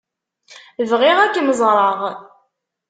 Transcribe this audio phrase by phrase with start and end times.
[0.89, 1.99] Bɣiɣ ad kem-ẓṛeɣ.